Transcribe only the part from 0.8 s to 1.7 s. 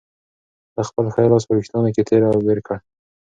خپل ښی لاس په